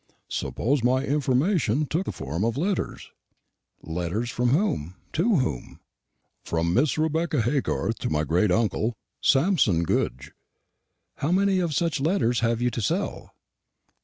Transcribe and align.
"Suppose 0.29 0.83
my 0.83 1.03
information 1.05 1.85
took 1.85 2.05
the 2.07 2.11
form 2.11 2.43
of 2.43 2.57
letters?" 2.57 3.11
"Letters 3.83 4.27
from 4.31 4.49
whom 4.49 4.95
to 5.13 5.35
whom?" 5.35 5.79
"From 6.43 6.73
Mrs. 6.73 6.97
Rebecca 6.97 7.43
Haygarth 7.43 7.99
to 7.99 8.09
my 8.09 8.23
great 8.23 8.49
uncle, 8.49 8.95
Samson 9.21 9.83
Goodge." 9.83 10.31
"How 11.17 11.31
many 11.31 11.59
of 11.59 11.75
such 11.75 11.99
letters 12.01 12.39
have 12.39 12.63
you 12.63 12.71
to 12.71 12.81
sell?" 12.81 13.35